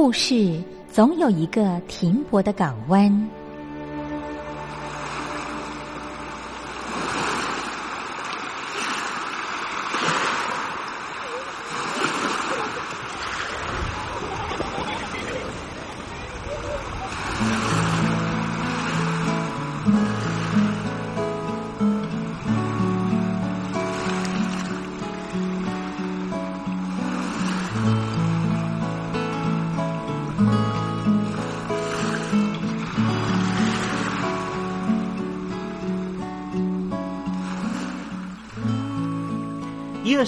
[0.00, 3.28] 故事总有一个停泊的港湾。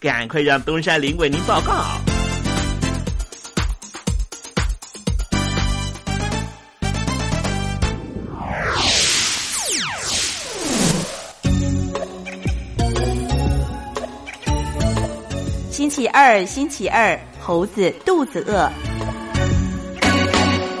[0.00, 1.84] 赶快让东山林为您报告。
[15.70, 18.72] 星期二，星期二，猴子肚子饿。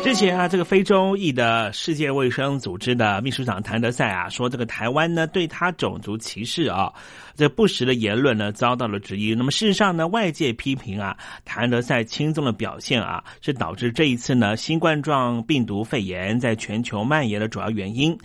[0.02, 6.92] 之前啊，这个非洲裔的世界卫生组织的秘书长谭德赛啊，说这个台湾呢对他种族歧视啊，
[7.40, 9.34] 这不实的言论呢遭到了质疑。
[9.34, 11.16] 那么事实上呢，外界批评啊，
[11.46, 18.16] 谭德赛轻松的表现啊，是导致这一次呢新冠状病毒肺炎在全球蔓延的主要原因。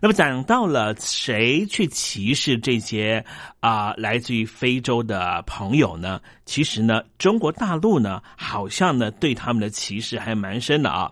[0.00, 3.24] 那么讲到了谁去歧视这些
[3.58, 6.20] 啊来自于非洲的朋友呢？
[6.46, 11.10] 其实呢，中国大陆呢，好像呢对他们的歧视还蛮深的啊。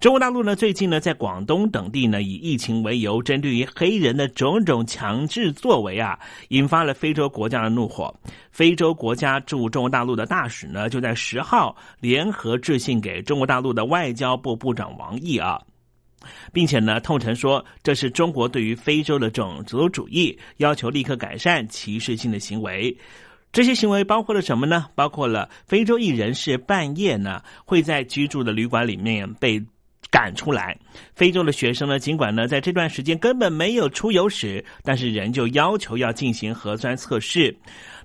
[0.00, 6.16] 中国大陆呢，最近呢，在广东等地呢，以疫情为由，针对于黑人的种种强制作为啊，
[6.50, 8.14] 引发了非洲国家的怒火。
[8.52, 15.60] 非洲国家驻中国大陆的大使呢，就在十号联合致信给中国大陆的外交部部长王毅啊。
[16.52, 22.96] 并且呢，痛陈说这是中国对于非洲的种族主义，要求立刻改善歧视性的行为。
[23.50, 24.86] 这些行为包括了什么呢？
[24.94, 29.60] 包括了非洲裔人士半夜呢会在居住的旅馆里面被
[30.10, 30.76] 赶出来。
[31.14, 37.56] 非洲的学生呢，尽管呢在这段时间根本没有出游史，但是仍旧要求要进行核酸测试，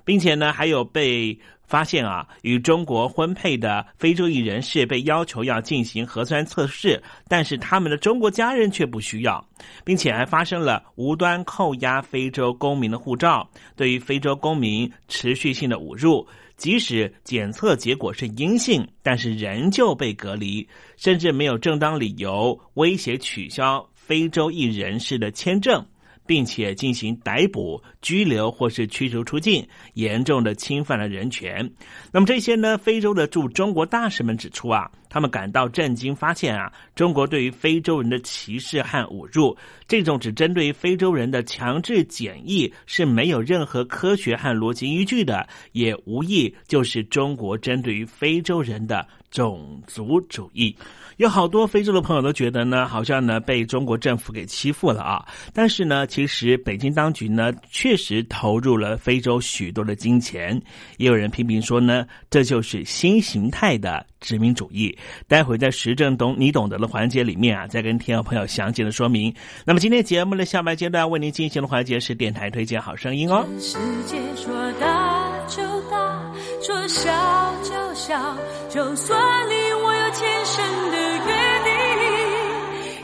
[0.03, 1.37] 并且呢还有被。
[1.65, 9.43] 发现啊，与中国婚配的非洲裔人士被要求要进行核酸测试，但是他们的中国家人却不需要，
[9.83, 16.27] 并且还发生了无端扣押非洲公民的护照，对于非洲公民持续性的侮辱。
[16.55, 20.67] 即使检测结果是阴性，但是仍旧被隔离，
[20.97, 25.85] 甚至没有正当理由威胁取消非洲裔人士的签证。
[26.25, 31.69] 并且进行逮捕、拘留或是驱逐出境，严重的侵犯了人权。
[32.11, 32.77] 那么这些呢？
[32.77, 39.55] 非洲的驻中国大使们指出啊，他们感到震惊，发现啊，中国对于非洲人的歧视和侮辱，
[39.87, 50.75] 这种只针对非洲人的强制检疫是没有任何科学和逻辑依据的，也无疑就是中国针对于非洲人的种族主义。
[51.17, 55.25] 有好多非洲的朋友都觉得呢，好像呢被中国政府给欺负了啊！
[55.53, 60.59] 但是呢，其实北京当局呢确实投入了非洲许多的金钱。
[60.97, 64.95] 也有人批评说呢，这就是新形态的殖民主义。
[65.27, 69.33] 待会在时政懂你懂得的环节里面啊，再跟听众朋友详细的说明。
[69.65, 73.45] 那么今天节目的下半阶段为您进行的环节是电台推荐好声音哦。
[73.59, 77.11] 世界说大就大，说小
[77.63, 78.37] 就小，
[78.69, 81.02] 就算你我有前生的。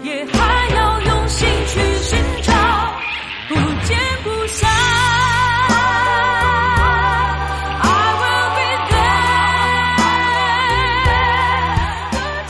[0.09, 2.51] 也还要用心去寻找，
[3.47, 3.53] 不
[3.85, 4.67] 见不散。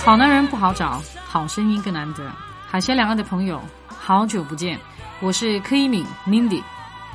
[0.06, 2.32] 好男人不好找，好声音更难得。
[2.66, 4.80] 海峡两岸的朋友，好久不见，
[5.20, 6.64] 我是柯一敏 Mindy。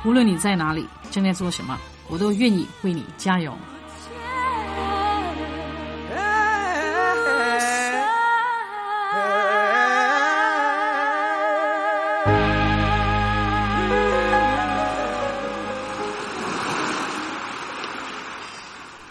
[0.04, 3.56] 无论你在哪里，正在做什么，我都愿意为你加油。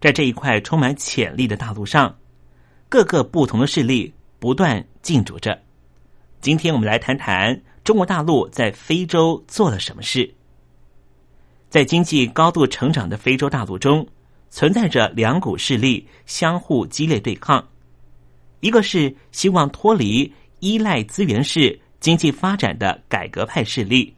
[0.00, 2.16] 在这一块充满潜力的大陆上，
[2.88, 5.60] 各个不同的势力不断竞逐着。
[6.40, 10.32] 今天我们来谈谈中国大陆在非洲做了什么事。
[11.68, 14.06] 在经济高度成长的非洲大陆中，
[14.48, 17.62] 存在着两股势力相互激烈对抗：
[18.60, 24.16] 一个是希望脱离依赖资源式经济发展的改革派势力，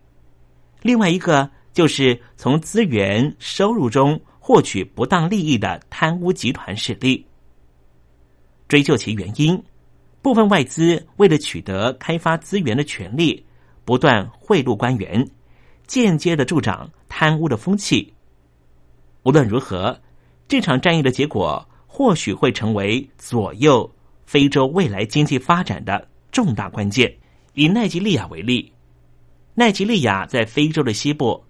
[0.81, 4.21] 另外一个就是从资源收入中。
[4.45, 7.25] 获取不当利益的贪污集团势力，
[8.67, 9.63] 追究其原因，
[10.21, 13.47] 部分外资为了取得开发资源的权利，
[13.85, 15.25] 不断贿赂官员，
[15.87, 18.13] 间接的助长贪污的风气。
[19.23, 19.97] 无论如何，
[20.49, 23.89] 这场战役的结果或许会成为左右
[24.27, 27.17] 非洲未来经济发展的重大关键。
[27.55, 28.73] 以奈及利亚为例，
[29.55, 31.45] 奈及利亚在非洲的西部。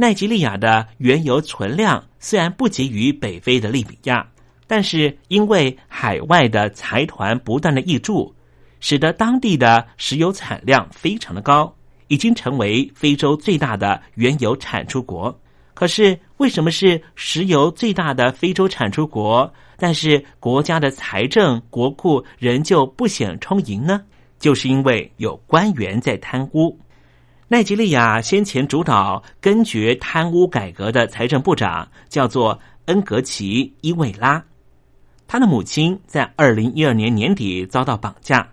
[0.00, 4.24] 奈及利亚的原油存量虽然不及于北非的利比亚，
[4.68, 8.32] 但是因为海外的财团不断的挹注，
[8.78, 11.74] 使得当地的石油产量非常的高，
[12.06, 15.36] 已经成为非洲最大的原油产出国。
[15.74, 24.00] 可是为什么是石油最大的非洲产出国，但是国家的财政国库仍旧不显充盈呢？
[24.38, 26.78] 就是因为有官员在贪污。
[27.50, 34.44] 奈及利亚先前主导根绝贪污改革的财政部长叫做恩格奇伊维拉，
[35.26, 38.46] 他的母亲在二零一二年年底遭到绑架，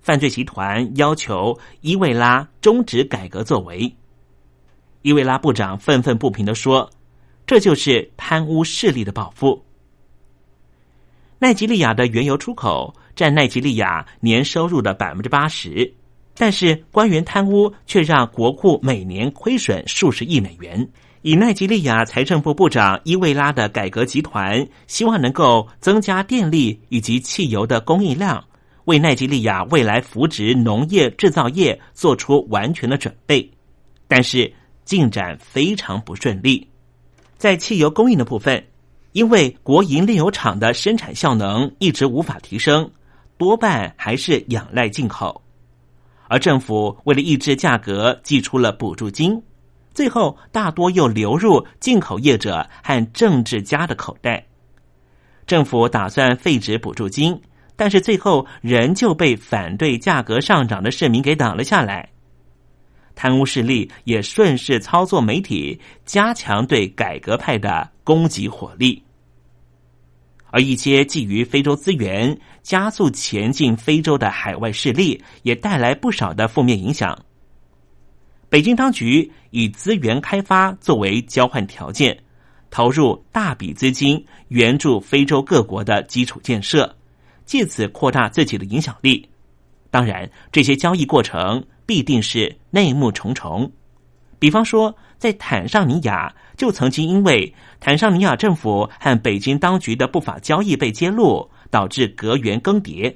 [0.00, 3.94] 犯罪集团要求伊维拉终止改革作为。
[5.02, 6.90] 伊维拉部长愤愤不平的说
[7.46, 9.64] ：“这就是贪污势力的报复。”
[11.38, 15.94] 奈及利亚的原油出口占奈及利亚年收入的百分之八十。
[16.34, 20.88] 但是官员贪污却让国库每年亏损数十亿美元。
[21.22, 28.44] 以奈及利亚财政部部长伊维拉的改革集团希望能够增加电力以及汽油的供应量，
[28.86, 33.48] 为奈及利亚未来扶植农业制造业做出完全的准备。
[34.08, 34.52] 但是
[34.84, 36.66] 进展非常不顺利。
[37.38, 38.64] 在汽油供应的部分，
[39.12, 42.90] 因为国营炼油厂的生产效能一直无法提升，
[43.38, 45.40] 多半还是仰赖进口。
[46.32, 49.42] 而政府为了抑制价格，寄出了补助金，
[49.92, 54.46] 最后大多又流入进口业者和政治家的口袋。
[55.46, 57.38] 政府打算废止补助金，
[57.76, 62.08] 但是最后仍旧被反对价格上涨的市民给挡了下来。
[63.14, 69.02] 贪污势力也顺势操作媒体，加强对改革派的攻击火力。
[70.54, 77.18] 而一些觊觎非洲资源、加速前进非洲的海外势力，也带来不少的负面影响。
[78.48, 82.22] 北京当局以资源开发作为交换条件，
[82.70, 86.94] 投入大笔资金援助非洲各国的基础建设，
[87.44, 89.28] 借此扩大自己的影响力。
[89.90, 93.72] 当然，这些交易过程必定是内幕重重。
[94.38, 103.12] 比方说，在坦桑尼亚就曾经因为坦桑尼亚政府和北京当局的不法交易被揭露，导致阁员更迭。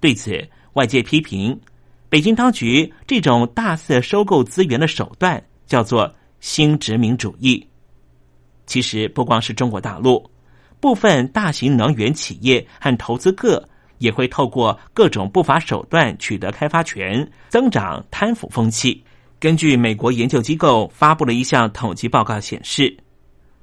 [0.00, 1.60] 对此，外界批评
[2.08, 7.64] 北京当局这种大肆收购资源的手段叫做新殖民主义，
[8.66, 10.28] 其实不光是中国大陆，
[10.80, 13.68] 部分大型能源企业和投资客
[13.98, 19.04] 也会透过各种不法手段取得开发权，增长贪腐风气。
[19.38, 22.96] 根据美国研究机构发布的一项统计报告显示，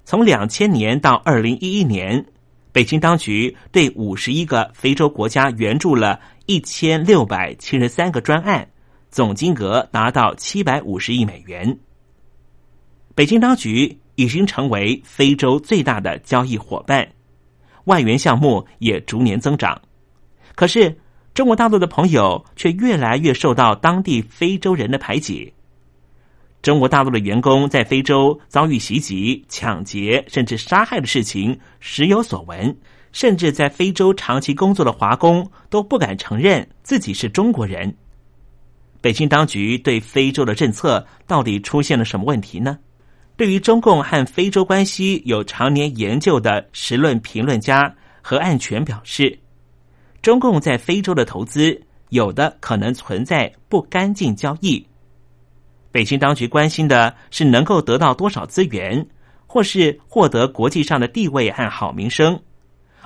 [0.05, 2.25] 从两千年到二零一一年，
[2.71, 8.69] 北京当局对五十一个非洲国家援助了一千六百七十三个专案，
[9.09, 11.77] 总金额达到七百五十亿美元。
[13.15, 13.99] 北京当局。
[14.19, 17.07] 已经成为非洲最大的交易伙伴，
[17.85, 19.81] 外援项目也逐年增长。
[20.55, 20.99] 可是，
[21.33, 25.53] 中国大陆的朋友却越来越受到当地非洲人的排挤。
[26.61, 32.75] 中国大陆的员工在非洲遭遇袭击、抢劫，甚至杀害的事情时有所闻。
[33.11, 37.91] 甚至在非洲长期工作的华工都不敢承认自己是中国人。
[39.01, 42.77] 北京当局对非洲的政策到底出现了什么问题呢？
[43.35, 49.39] 对于中共和非洲关系有常年研究的时论评论家何岸全表示，
[50.21, 54.85] 中共在非洲的投资有的可能存在不干净交易。
[55.91, 59.05] 北京当局关心的是能够得到多少资源，
[59.47, 62.39] 或是获得国际上的地位和好名声，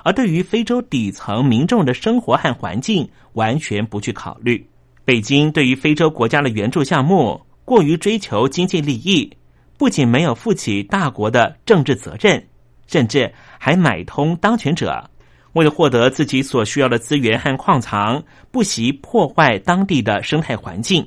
[0.02, 4.66] 而对于非洲底层民众的生活和环境完全不去考虑。
[5.04, 9.30] 北京对于非洲国家的援助项目过于追求经济利益。
[9.76, 12.46] 不仅没有负起大国的政治责任，
[12.86, 15.10] 甚至还买通当权者，
[15.54, 18.22] 为了获得自己所需要的资源和矿藏，
[18.52, 21.04] 不惜破坏当地的生态环境。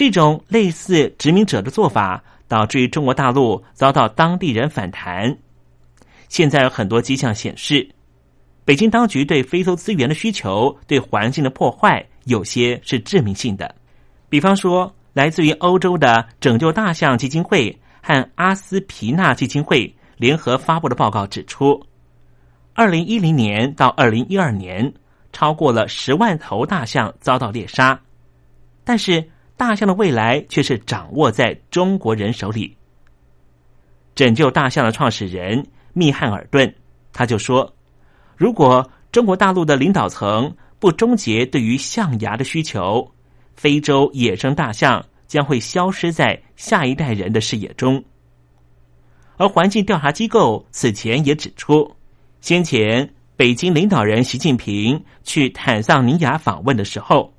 [0.00, 5.36] 这种类似殖民者的做法，导致于中国大陆遭到当地人反弹。
[6.30, 7.86] 现在有很多迹象显示，
[8.64, 13.74] 北京当局对非洲资源的需求、对环境的破坏，有些是致命性的。
[14.30, 14.90] 比方说。
[15.12, 21.84] 来自于欧洲的拯救大象基金会和阿斯皮纳基金会联合发布的报告指出，
[22.74, 24.94] 二零一零年到二零一二年，
[25.32, 28.00] 超过了十万头大象遭到猎杀，
[28.84, 29.28] 但是
[29.60, 32.74] 大象的未来却是掌握在中国人手里。
[34.14, 36.74] 拯救大象的创始人密汉尔顿
[37.12, 37.70] 他就说
[38.38, 43.06] ：“如果中国大陆的领导层不终结对于象牙的需求。”
[43.54, 48.02] 非洲野生大象将会消失在下一代人的视野中，
[49.36, 51.94] 而环境调查机构此前也指出，
[52.40, 57.34] 先前北京领导人习近平去坦桑尼亚访问的时候，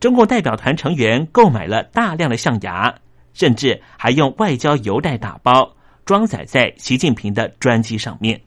[0.00, 2.94] 中共代表团成员购买了大量的象牙，
[3.32, 8.40] 甚至还用外交邮袋打包装载在习近平的专机上面。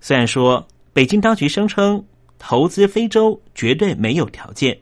[0.00, 2.04] 虽然说北京当局声称
[2.38, 4.78] 投资非洲绝对没有条件，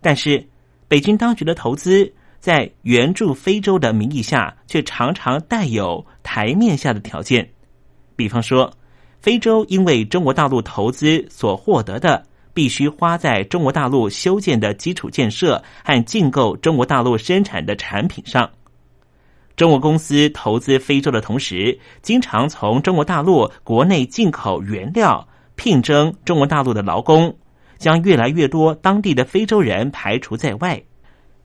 [0.00, 0.46] 但是。
[0.88, 7.50] 北京当局的投资在援助非洲的名义下，却常常带有台面下的条件。
[8.14, 8.72] 比方说，
[9.18, 12.24] 非洲因为中国大陆投资所获得的，
[12.56, 18.50] 必须花在中国大陆修建的基础建设和进购中国大陆生产的产品上。
[19.54, 27.36] 中国公司投资非洲的同时，经常从中国大陆国内进口原料，聘征中国大陆的劳工。
[27.78, 30.82] 将越来越多当地的非洲人排除在外，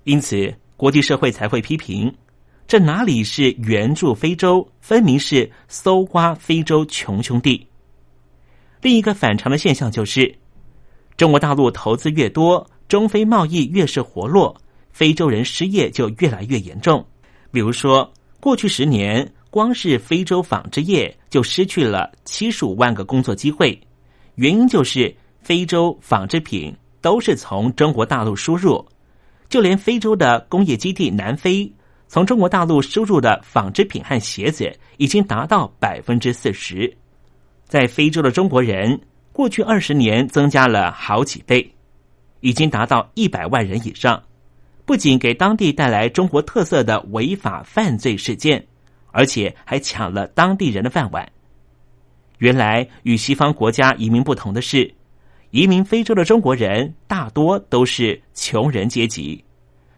[0.06, 2.16] 因此国际社会才会批评：
[2.66, 7.68] 这哪里是援助非洲，分明是搜刮非洲穷兄弟。
[8.82, 10.34] 另一个反常的现象就是，
[11.22, 17.06] 中国大陆投资越多，中非贸易越是活络，非洲人失业就越来越严重。
[17.52, 23.80] 比如说，过去十年，光是非洲纺织业就失去了七十五万个工作机会，
[24.34, 25.16] 原因就是。
[25.44, 28.84] 非洲纺织品都是从中国大陆输入，
[29.48, 31.72] 就连非洲的工业基地南非，
[32.08, 36.92] 从中国大陆输入的纺织品和鞋子已经达到百分之四十。
[37.68, 39.00] 在非洲的中国人，
[39.34, 41.74] 过去二十年增加了好几倍，
[42.42, 44.22] 已经达到一百万人以上。
[44.86, 48.66] 不仅给当地带来中国特色的违法犯罪事件，
[49.12, 51.32] 而且还抢了当地人的饭碗。
[52.40, 54.94] 原来与西方国家移民不同的是。
[55.52, 59.44] 移民非洲的中国人大多都是穷人阶级，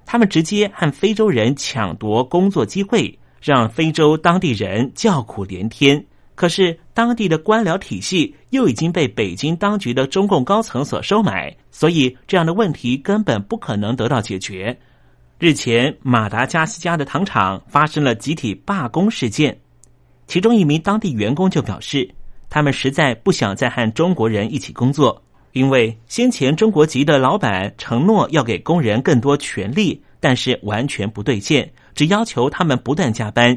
[0.03, 6.03] 他们直接和非洲人抢夺工作机会，让非洲当地人叫苦连天。
[6.35, 14.77] 可是当地的官僚体系又已经被北京当局的中共高层所收买，所以这样的问题根本不可能得到解决。
[15.39, 19.57] 日前，马达加斯加的糖厂发生了集体罢工事件，
[20.25, 22.09] 其中一名当地员工就表示，
[22.49, 25.21] 他们实在不想再和中国人一起工作。
[25.51, 33.55] 因为先前中国籍的老板承诺要给工人更多权利，但是完全不兑现，只要求他们不断加班。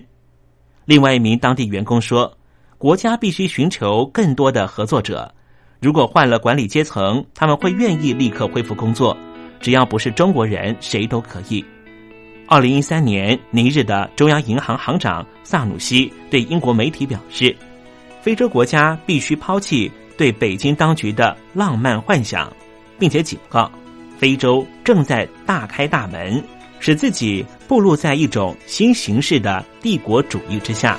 [0.84, 2.35] 另外一名当地员工说
[2.78, 5.32] ：“国家必须寻求更多的合作者。
[5.80, 9.16] 如果换了管理阶层，他们会愿意立刻恢复工作。
[9.60, 11.64] 只要不是中国人，谁都可以。”
[12.48, 17.56] 二零一三年，尼日的中央银行行长萨努西对英国媒体表示
[18.20, 22.52] ：“非洲国家必须抛弃对北京当局的浪漫幻想，
[22.98, 23.70] 并且警告，
[24.18, 26.42] 非洲正在大开大门，
[26.78, 30.98] 使自己步入在一种新形式的帝国主义之下。”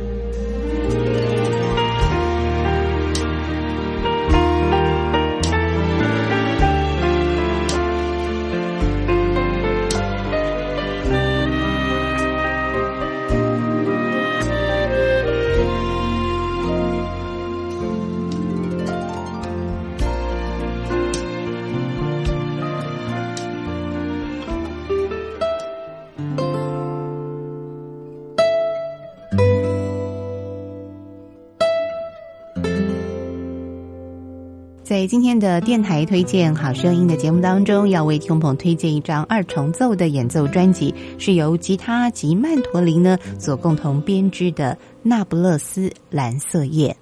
[35.39, 46.95] 的电台推荐好声音的节目当中，要为听众朋友推荐一张二重奏的演奏专辑，是由吉他及曼陀林呢所共同编织的《那不勒斯蓝色夜》。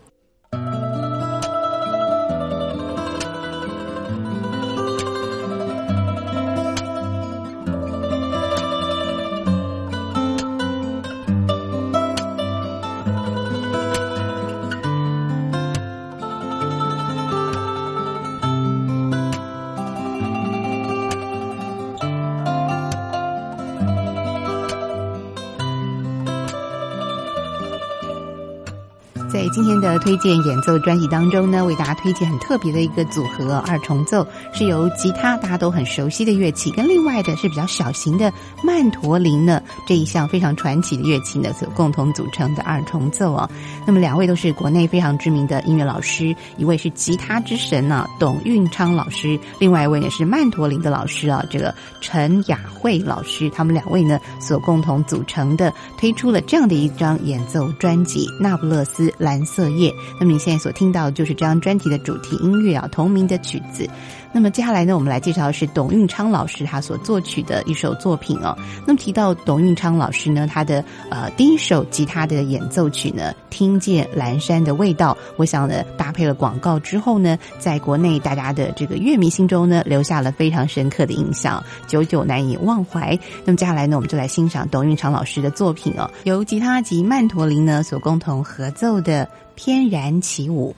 [29.99, 38.31] 推荐演奏专辑当中呢，为大家推荐很特别的一个组合二重奏，是由吉他大家都很熟悉的乐器，跟另外的是比较小型的
[38.63, 43.49] 曼陀林呢这一项非常传奇的乐器呢所共同组成的二重奏啊。
[43.85, 59.07] 那么两位都是国内非常知名的音乐老师，一位是吉他之神呢董运昌老师，另外一位呢是曼陀林的老师啊，这个陈雅慧老师，他们两位呢所共同组成的，推出了这样的一张演奏专辑《那不勒斯》。
[59.19, 59.88] 蓝色夜，
[60.19, 63.89] 那么你现在所听到的就是这张专辑的主题音乐啊，同名的曲子。
[64.31, 68.55] 那么接下来呢，我们来介绍的是董运昌老师他所作曲的一首作品哦。
[68.85, 83.17] 那么提到董运昌老师呢，他的呃第一首吉他的演奏曲呢，《听见蓝山的味道》，我想呢搭配了广告之后呢，在国内大家的这个乐迷心中呢，留下了非常深刻的印象，久久难以忘怀。
[83.45, 90.75] 那么接下来呢，我们就来欣赏董运昌老师的作品哦，由吉他及曼陀林呢所共同合奏的《翩然起舞》。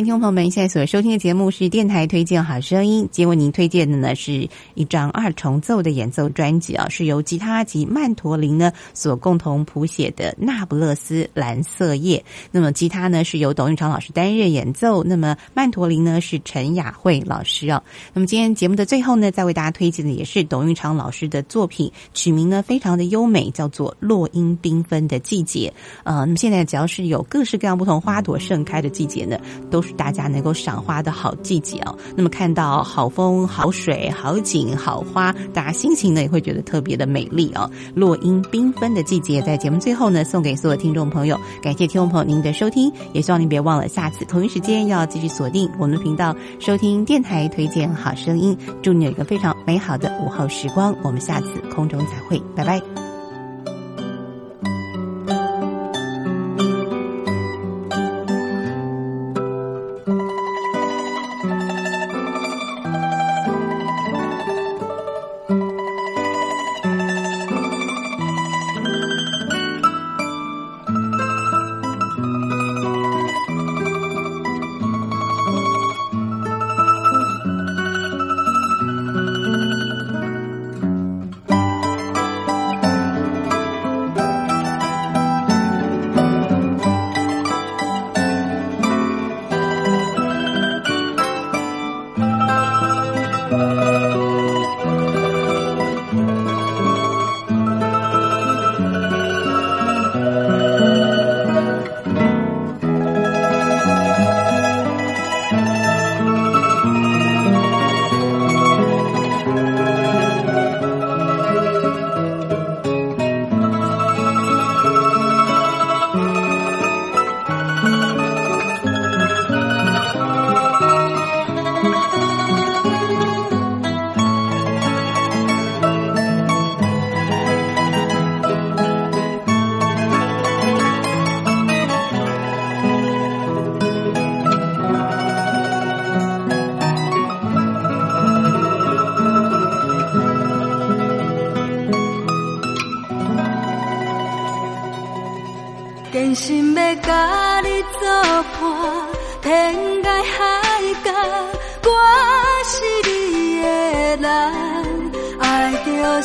[0.00, 3.06] 听众朋友们，现在所收听的节目是电台推荐好声音。
[3.12, 12.16] 今天为您推荐的呢是一张二重奏的演奏专辑啊，是由吉他及曼陀林呢所共同谱写的《那不勒斯蓝色夜》。
[12.50, 17.82] 那么吉他呢是由董运昌老师担任演奏，那么曼陀林呢是陈雅慧老师啊。
[18.14, 25.70] 那么今天节目的最后呢，再为大家推荐的也是董运昌老师的作品，曲名呢非常的优美，叫做《落英缤纷的季节》。
[26.04, 29.38] 呃，那么现在只要是有各式各样不同花朵盛开的季节呢，
[29.70, 31.96] 都是大家能够赏花的好季节哦。
[32.16, 37.70] 那么看到好风、好水、好景、好花，大家心情呢也会觉得特别的美丽哦。
[37.94, 41.38] 落英缤纷的季节，在节目最后呢，送给所有听众朋友。
[41.62, 48.56] 感谢听众朋友您的收听，也希望您别忘了下次同一时间要继续锁定我们的频道，收听电台推荐好声音。
[48.82, 53.09] 祝你有一个非常美好的午后时光，我们下次空中再会，拜拜。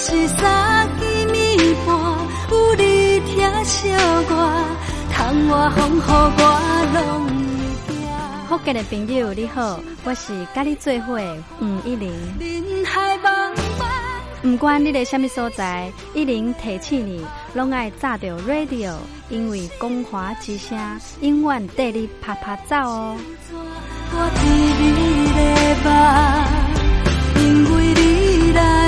[0.07, 1.97] 是三更暝半，
[2.51, 3.89] 有你听小
[4.29, 4.53] 歌，
[5.11, 6.41] 窗外风雨我
[6.93, 7.97] 拢会惊。
[8.47, 11.19] 福建的朋友你好，我是甲你做伙
[11.59, 12.11] 吴一玲。
[12.39, 13.87] 人海茫茫。
[14.43, 17.25] 不管你在什么所在，一零提起你，
[17.55, 18.93] 拢爱炸着 radio，
[19.29, 20.77] 因为光华之声
[21.21, 23.17] 永远带你啪啪走哦。
[24.11, 24.91] 我替你
[25.33, 25.41] 来
[25.73, 26.64] 因为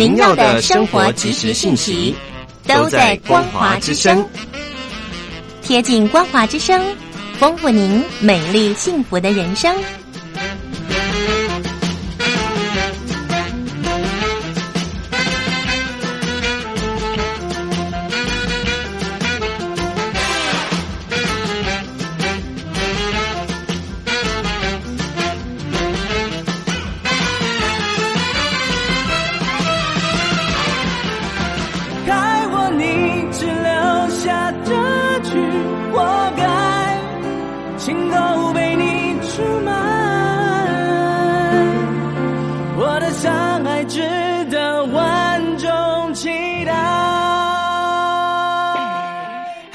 [0.00, 2.14] 您要的生活即时信息
[2.66, 4.26] 都在光华之声，
[5.60, 6.82] 贴近光华之声，
[7.38, 9.76] 丰富您美丽幸福的人生。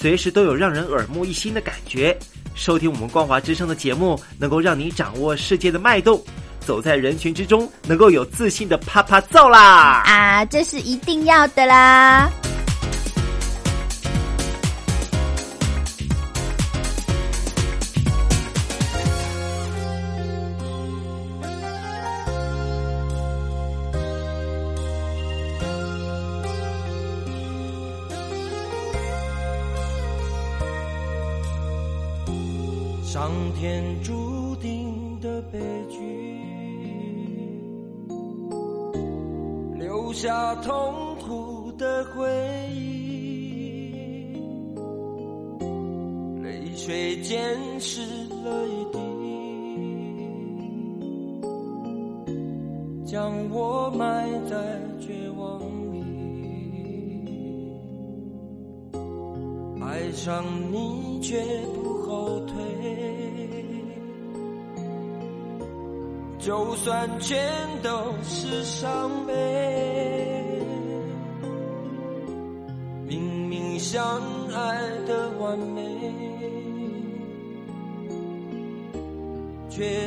[0.00, 2.16] 随时都有让人耳目一新的感觉。
[2.54, 6.22] 收听我们光华之声的节目，能够让你掌握世界的脉动，
[6.60, 10.02] 走在人群之中，能够有自信的啪啪揍啦！
[10.06, 12.30] 啊，这是一定要的啦！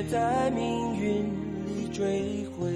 [0.09, 1.23] 在命运
[1.65, 2.71] 里追悔。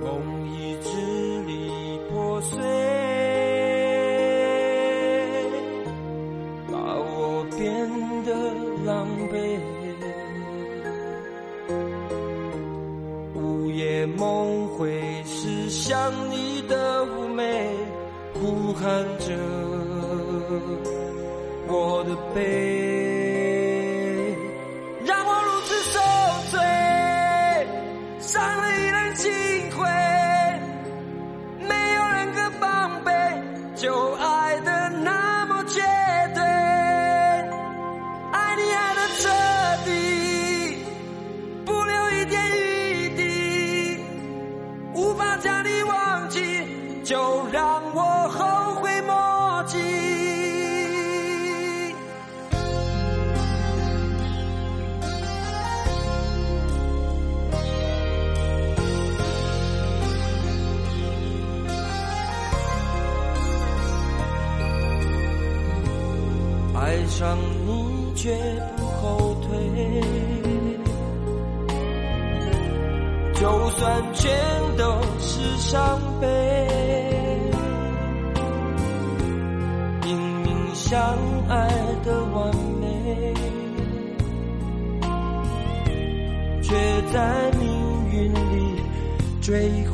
[0.00, 0.10] 梦
[0.50, 0.88] 已支
[1.46, 2.58] 离破碎，
[6.70, 7.64] 把我变
[8.24, 8.30] 得
[8.84, 9.34] 狼狈。
[13.34, 17.68] 午夜梦回是想你的妩媚，
[18.34, 19.34] 呼喊着
[21.68, 22.40] 我的悲，
[87.12, 88.82] 在命运里
[89.40, 89.85] 追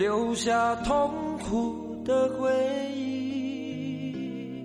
[0.00, 2.48] 留下痛苦的回
[2.96, 4.64] 忆。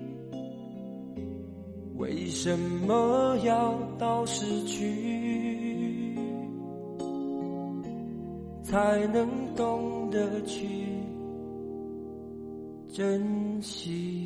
[1.96, 6.16] 为什么要到失去，
[8.64, 10.66] 才能懂得去
[12.88, 14.25] 珍惜？